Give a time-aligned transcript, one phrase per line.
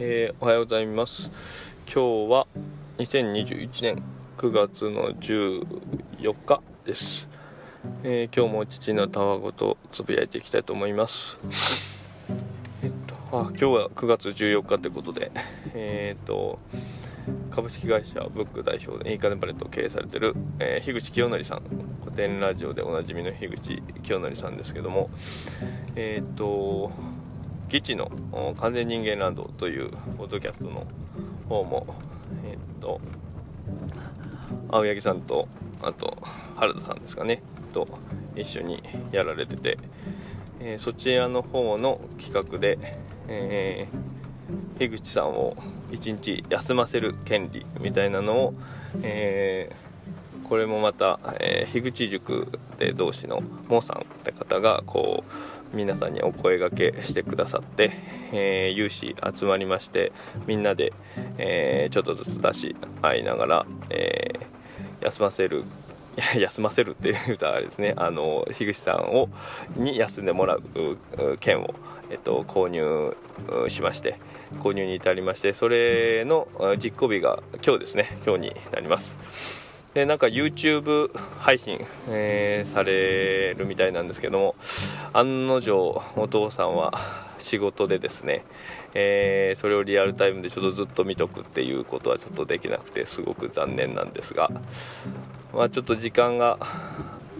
[0.00, 1.28] えー、おはようございます。
[1.92, 2.46] 今日は
[2.98, 4.04] 2021年
[4.36, 7.26] 9月の14日です、
[8.04, 11.36] えー、今日も父のたわごとつぶやいていきたいと思います。
[12.84, 15.32] えっとあ今日は9月14日ということで
[15.74, 16.60] えー、っと
[17.50, 21.62] 株式会社ブック代表でインカネバレットを経営されている、えー、樋口清則さん。
[22.04, 25.10] 古典ラジオでおなじみの樋口清則さんですけども
[25.96, 26.92] えっと
[27.68, 28.10] 基地の
[28.58, 30.86] 完全人間ランドというポッドキャストの
[31.48, 31.86] 方も、
[32.44, 33.00] えっと、
[34.70, 35.48] 青柳さんと、
[35.82, 36.18] あと、
[36.56, 37.86] 原田さんですかね、と
[38.36, 38.82] 一緒に
[39.12, 39.78] やられてて、
[40.60, 42.78] えー、そちらの方の企画で、
[43.28, 45.56] えー、樋口さんを
[45.90, 48.54] 一日休ませる権利みたいなのを、
[49.02, 57.92] えー、これもまた、えー、樋口塾で同士のモーさんって方がこう皆さんにお声がけしてくださって、
[58.32, 60.12] えー、有志集まりまして
[60.46, 60.92] みんなで、
[61.38, 65.64] えー、ちょっとずつ出し合いながら、えー、休ませる
[66.36, 67.94] 休ませるっていうとあれですね。
[67.96, 69.28] あの樋口さんを
[69.76, 70.62] に休んでもらう
[71.38, 71.74] 券を、
[72.10, 73.16] えっと、購入
[73.68, 74.16] しまして
[74.60, 76.48] 購入に至りましてそれの
[76.82, 78.18] 実行日が今日ですね。
[78.26, 79.16] 今日になります。
[79.94, 84.54] でなんか YouTube 配信、えー、されるみたいなんですけども
[85.12, 86.92] 案の定お父さんは
[87.38, 88.44] 仕事でですね、
[88.94, 94.50] えー、それをリアルタイムでちょっとずっと見とくっていうことはちょっとできなくてすごく残念なんですが、
[95.54, 96.58] まあ、ちょっと時間が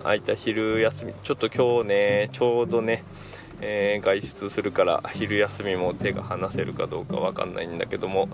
[0.02, 3.04] 空いた昼休みちょっと今日ねちょうどね
[3.60, 8.28] えー、外出するから昼休みも手が離せるかどうか分かんないんだけども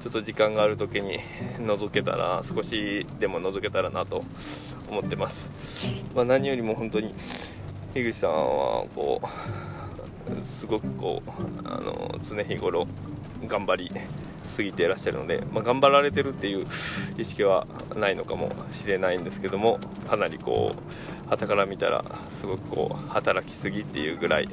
[0.00, 1.18] ちょっと時間がある時に
[1.58, 4.24] 覗けたら少しでも覗けたらなと
[4.88, 5.44] 思ってます、
[6.14, 7.14] まあ、何よりも本当に
[7.94, 11.30] 樋口さんはこうすごくこう
[11.64, 12.86] あの常日頃
[13.46, 13.92] 頑張り
[14.54, 16.66] すぎていらっしゃるので、まあ、頑張られてるっていう
[17.18, 19.78] 意識はないのかもしれないんですけども
[20.08, 22.04] かなりこう傍から見たら
[22.38, 24.48] すごくこう働きすぎっていうぐらい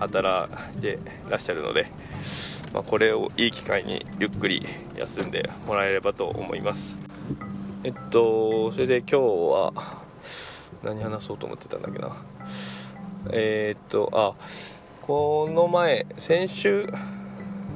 [0.00, 0.98] 働いて
[1.28, 1.86] らっしゃるので
[2.74, 6.98] まあ、これをいい機会にゆっくり休んでもらえればと思います。
[7.84, 9.72] えっとそれで今日は
[10.82, 12.16] 何話そうと思ってたんだっけな。
[13.30, 14.34] えー、っとあ
[15.02, 16.92] この前先週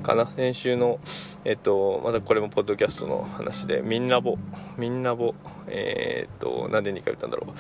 [0.08, 0.26] かな。
[0.26, 0.98] 先週の
[1.44, 4.36] えっとまたこれもポッドキャストの話でみんなぼ
[4.78, 5.34] みんなぼ
[5.66, 7.54] えー、っと何で2回言ったんだろう。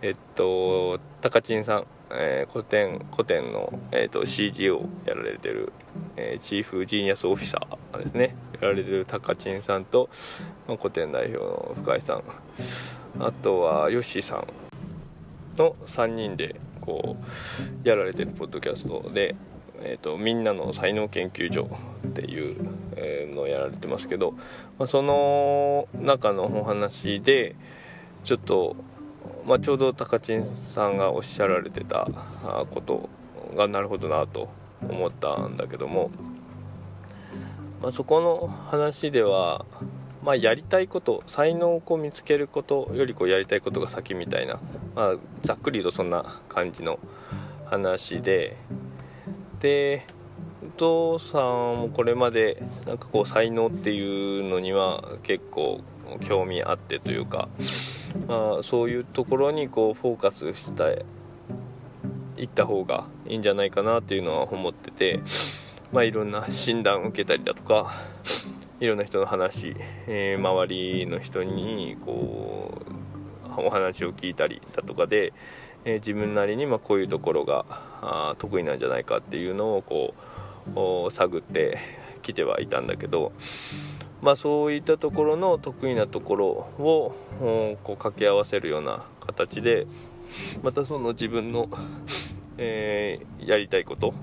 [0.00, 5.72] えっと高知さんえー、古典古典の、えーと、CG をやられてる、
[6.16, 8.36] えー、チーフジーニアスオフィサーですね。
[8.60, 10.10] やられてる高知さんと、
[10.68, 12.22] まあ、古典代表の深井さん。
[13.18, 14.46] あとはヨッシーさん
[15.56, 17.16] の3人でこ
[17.84, 19.34] うやられてるポッドキャストで、
[19.84, 21.68] えーと、みんなの才能研究所
[22.06, 22.56] っていう、
[23.34, 24.32] のをやられてますけど、
[24.78, 27.56] まあ、その中のお話で
[28.24, 28.76] ちょっと
[29.46, 30.40] まあ、ちょうど高知
[30.74, 32.08] さんがおっしゃられてた
[32.70, 33.08] こと
[33.56, 34.48] がなるほどなと
[34.82, 36.10] 思ったんだけども、
[37.80, 39.66] まあ、そこの話では、
[40.22, 44.60] まあ、やりたいこと才能をこう見つけることよりこうやりたいことが先みたいな、
[44.94, 46.98] まあ、ざっくり言うとそんな感じの
[47.66, 48.56] 話で
[49.62, 50.04] で
[50.62, 51.40] お父さん
[51.80, 55.80] もこれまでなんかこう才能っていうのには結構
[56.28, 57.48] 興味あってというか
[58.28, 61.04] まあ、そういうところにこうフォーカスして
[62.36, 65.20] いった方がいいんじゃないかなっていうのは思ってて、
[65.92, 67.94] まあ、いろんな診断を受けたりだとか
[68.80, 72.82] いろんな人の話、えー、周りの人にこ
[73.56, 75.32] うお話を聞いたりだとかで、
[75.84, 80.14] えー、自分なりにまこういうところがあ得意なんじゃないかっていうのをこ
[81.08, 81.78] う探って
[82.22, 83.32] きてはいたんだけど
[84.22, 89.88] まあ、そういったところの得意なところをこう掛け合わせるような形で
[90.62, 91.68] またその自分の、
[92.56, 94.14] えー、やりたいこと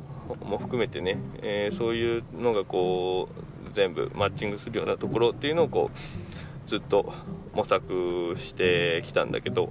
[0.46, 3.28] も含めてね、えー、そういうのがこ
[3.68, 7.14] う全部マッチングするようなところっていうのをこうずっと
[7.54, 9.70] 模索してきたんだけど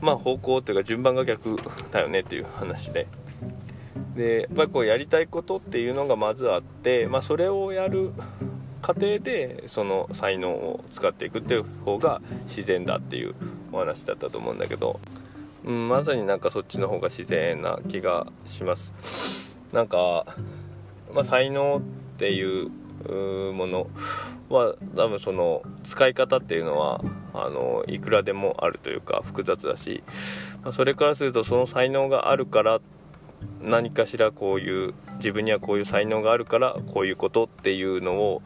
[0.00, 1.56] まあ方向っていうか順番が逆
[1.92, 3.06] だよねっていう話で。
[4.16, 8.12] でやっぱりこうやりたいことっていうのがまずあって、まあ、それをやる
[8.82, 13.34] 過程でその才能を使っていくっていう方が自然だっていう
[13.72, 14.98] お話だったと思うんだけど、
[15.64, 18.92] うん、まさになんかそっちの方が自然な気がします
[19.72, 20.36] なんか、
[21.12, 22.70] まあ、才能っていう
[23.04, 23.86] もの。
[24.48, 27.02] は多分その使い方っていうのは
[27.34, 30.02] あのいくらでもあるというか複雑だし、
[30.62, 32.80] まあ、それからするとその才能があるから
[33.60, 38.40] 何かしらこういう自分にはこういう才能があるからこういうことっていうの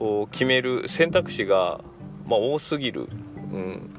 [0.00, 1.80] を決める選択肢が、
[2.26, 3.08] まあ、多すぎる、
[3.52, 3.90] うん。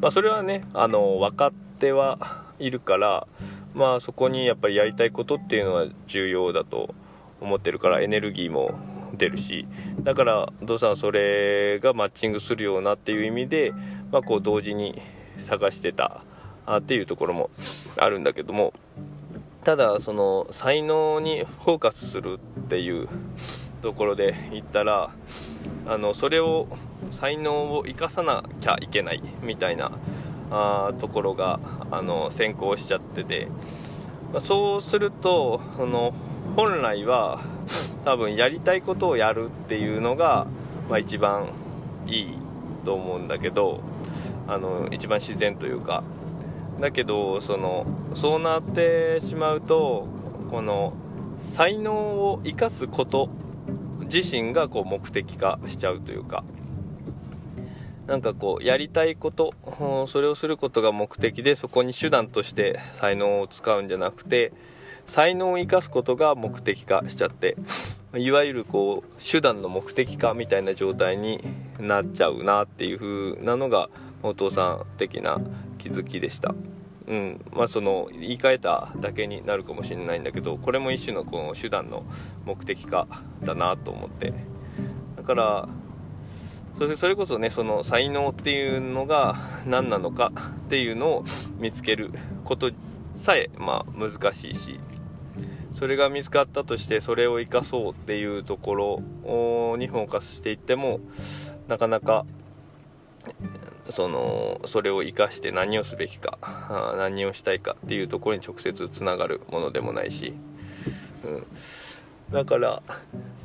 [0.00, 2.18] まあ、それはねあの分かっては
[2.58, 3.26] いるから、
[3.74, 6.94] まあ、そこにやっぱりやりたいことっていうのは重要だと
[7.40, 8.78] 思ってるからエネルギーも
[9.16, 9.66] 出るし
[10.02, 13.72] だからお父さんそれがマッチングするようなっていう意味で、
[14.10, 15.00] まあ、こう同時に
[15.48, 16.22] 探してた
[16.70, 17.50] っていうところも
[17.96, 18.72] あるんだけども
[19.64, 23.08] ただその才能にフォーカスするっていう
[23.82, 25.10] ところで言ったら
[25.86, 26.68] あのそれを
[27.10, 29.92] 才能を生かさなきゃいけないみたいな
[30.50, 31.60] あところが
[31.90, 33.48] あの先行しちゃってて、
[34.32, 36.14] まあ、そうするとその
[36.56, 37.42] 本来は
[38.06, 40.46] 多分やりたいことをやるっていうのが、
[40.88, 41.48] まあ、一番
[42.06, 42.38] いい
[42.84, 43.80] と思うんだけど
[44.46, 46.04] あの一番自然というか。
[46.80, 50.06] だけどそのそうなってしまうと
[50.50, 50.92] この
[51.54, 53.28] 才能を生かすこと
[54.12, 56.44] 自身がこう目的化しちゃうというか。
[58.06, 59.52] なんかこうやりたいこと
[60.06, 64.52] それをすることが目的でそこに手段として才能を使うんじゃなくて
[65.06, 67.56] 才能を生かすことが目的化しちゃって。
[68.18, 71.42] いわゆるこう手段の目的化みたいな状態に
[71.78, 73.88] なっちゃうなっていう風なのが
[74.22, 75.40] お父さん的な
[75.78, 76.54] 気づきでした。
[77.06, 77.40] うん。
[77.52, 82.04] まあ、その言い換えただけになるかもしれないんだけどこれも一種のこの手段の
[82.44, 83.06] 目的化
[83.44, 84.32] だなと思って。
[85.16, 85.68] だから
[86.98, 89.36] それこそねその才能っていうのが
[89.66, 90.30] 何なのか
[90.66, 91.24] っていうのを
[91.58, 92.12] 見つける
[92.44, 92.70] こと
[93.14, 94.78] さえ、まあ、難しいし。
[95.78, 101.00] それが見つかったとしてそれを生かそうっていうところにフォーカスしていっても
[101.68, 102.24] なかなか
[103.90, 106.38] そのそれを生かして何をすべきか
[106.96, 110.32] 何をしたいかっていうところに直接つながるものでもないし、
[111.24, 111.46] うん、
[112.32, 112.82] だから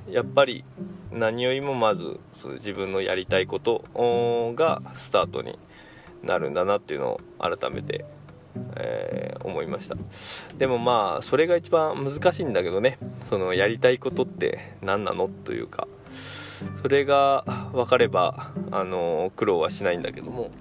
[0.09, 0.63] やっぱり
[1.11, 2.19] 何よりもまず
[2.59, 3.83] 自分のやりたいこと
[4.55, 5.59] がスタートに
[6.23, 8.05] なるんだなっていうのを改めて、
[8.75, 9.95] えー、思いました。
[10.57, 12.97] でもまあそれが一番難しいんだけどね。
[13.29, 15.27] そのやりたいことって何なの？
[15.27, 15.87] というか。
[16.81, 17.43] それが
[17.73, 20.51] 分かればあの苦労はしないんだけども。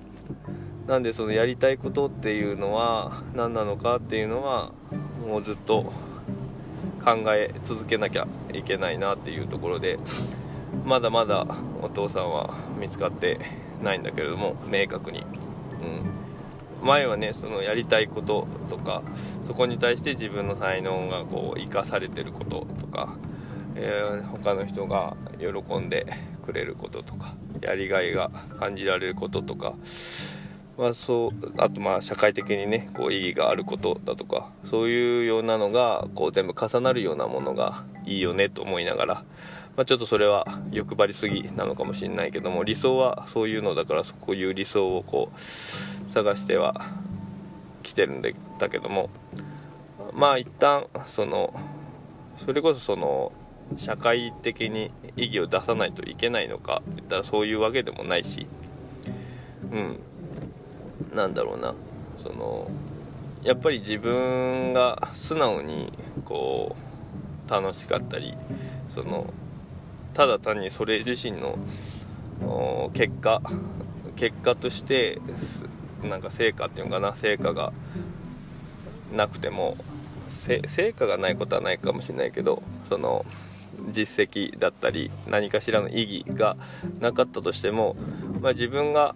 [0.87, 4.73] なんでそのやりたいことっていうのは何なのかっていうのは
[5.25, 5.93] もうずっと
[7.05, 10.01] 考え続けなきゃいけないなっていうところで
[10.85, 11.47] まだまだ
[11.81, 13.39] お父さんは見つかって
[13.85, 15.27] ないんだけれども明確に、うん、
[16.82, 19.03] 前はねそのやりたいこととか
[19.47, 23.17] そこに対して自分の才能がこう生かされてることとか
[23.82, 26.06] えー、他の人が喜んで
[26.44, 29.75] くれることとかやりがいが感じられることとか、
[30.77, 39.25] まあ、そうあとまあ社会的にねこう意義があることだとかそういうようなのがこう全部重なるようなものがいいよねと思いながら、
[39.81, 46.85] まあ、ちょっとそれは欲張りすぎなのかもしれないけども理想はそういうのだからそういう理想をこう探しては
[47.82, 49.09] 来てるんだけども
[50.12, 51.59] まあ一旦その
[52.44, 53.32] それこそその
[53.79, 58.47] 社会的に意義を出さないといけないのかって言ったらそういうわけでもないし
[59.73, 59.99] うん。
[61.15, 61.75] なんだろうな。
[62.23, 62.71] その
[63.43, 65.91] やっぱり自分が素直に
[66.27, 66.77] こ
[67.49, 68.34] う楽しかったり
[68.94, 69.32] その
[70.14, 71.58] ただ単にそれ自身の
[72.94, 73.43] 結果
[74.17, 75.20] 結果として
[76.02, 77.72] なんか成果っていうのかな成果が
[79.12, 79.76] なくても
[80.46, 83.24] 成果がないことはないかもしれないけどその
[83.90, 86.56] 実績だったり何かしらの意義が
[87.00, 87.96] なかったとしても、
[88.40, 89.14] まあ、自分が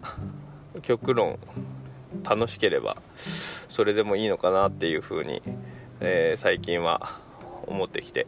[0.82, 1.38] 極論
[2.22, 2.96] 楽しければ
[3.68, 5.42] それでもいいのかなっていうふうに、
[6.00, 7.18] えー、最近は
[7.66, 8.26] 思ってきて、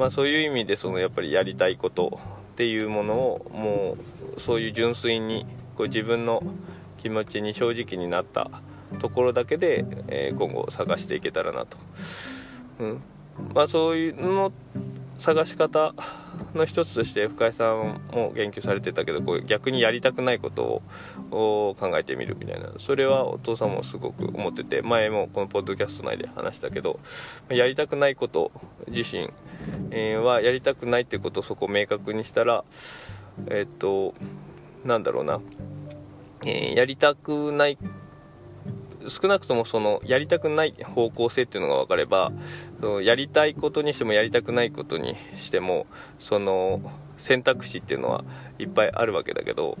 [0.00, 2.18] まあ、そういう意味でそのやっぱりやりたいこと
[2.52, 3.98] っていうものをも
[4.34, 5.44] うそういう純粋に
[5.76, 6.42] こう自分の
[7.02, 8.50] 気持ちに正直になった
[8.98, 11.76] ところだけで、えー、今後探していけたらなと。
[12.78, 13.02] うん
[13.52, 14.52] まあ、そういうの
[15.18, 15.94] 探し方
[16.54, 20.82] の一つとして深井さんも言及されてたけどこう逆にやりたくないこと
[21.30, 27.00] を考えてみるみたいなそれはお父さんもすごく思ってて前もこのポッドキャスト内で話したけど
[27.48, 28.52] やりたくないこと
[28.88, 29.30] 自身
[30.16, 32.64] はやりたくないってことをそこを明確にしたら
[33.48, 34.14] えっと
[34.84, 35.40] なんだろうな、
[36.46, 37.78] えー、やりたくない
[39.08, 42.32] 少なくともそのやりたくない方向性っていうのが分かれば
[42.80, 45.86] そのやりたいことにしてもやりたくないことにしても
[46.18, 46.80] その
[47.18, 48.24] 選択肢っていうのは
[48.58, 49.78] いっぱいあるわけだけど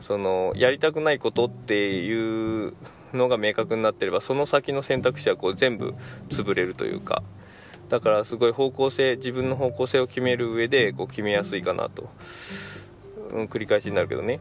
[0.00, 2.74] そのやりたくないことっていう
[3.12, 5.94] のが明確になってればその先の選択肢はこう全部
[6.28, 7.22] 潰れるというか
[7.88, 12.10] だからすごい方向性自分の方向性を決める上でこう決めやすいかなと、
[13.30, 14.40] うん、繰り返しになるけどね。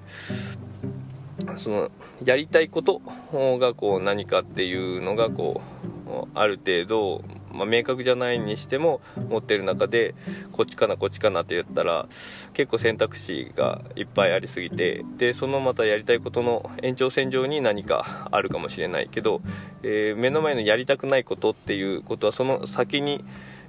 [1.58, 1.92] その
[2.24, 3.02] やりたいこと
[3.32, 5.88] がこう何かっていうのがこう
[6.34, 10.16] ある程度、まあ、明確じゃないにしても持ってる中で
[10.52, 12.08] こっちかなこっちかなって言ったら
[12.54, 19.42] 結構選択肢がいっぱいありすぎてでそのまたやりたいことの延長線上に何かあるかもしれないけど、
[19.84, 23.24] えー、目の前のやりたくないことっていうことはその先に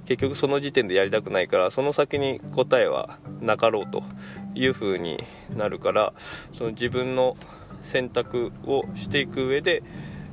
[0.07, 4.03] 結局その時点でやりたくないからその先に答えはなかろうと
[4.55, 5.23] いうふうに
[5.55, 6.15] なるから
[6.55, 7.37] その自分の
[7.85, 9.83] 選択をしていく上で、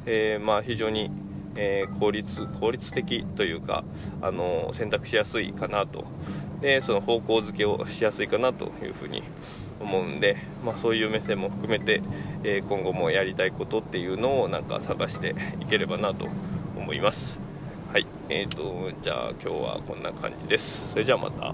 [0.06, 1.12] えー、まあ非常に、
[1.56, 3.84] えー、効率効率的というか、
[4.22, 6.06] あの選択しやすいかなと
[6.62, 9.24] でその方向づけをしやすいかなというふうに
[9.80, 12.02] 思うんで、まあ、そういう目線も含めて、
[12.44, 16.28] えー、今後もやりたいことっていうのをなんか探していければなと
[16.78, 17.40] 思います。
[17.92, 20.90] はい、えーと、じゃあ今日はこんな感じです。
[20.92, 21.54] それじゃあまた。